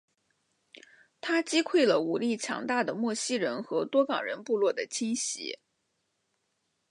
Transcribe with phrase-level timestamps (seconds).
[1.21, 5.59] 他击溃了武力强大的莫西人和多冈人部落的侵袭。